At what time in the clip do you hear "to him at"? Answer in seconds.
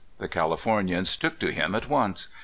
1.37-1.87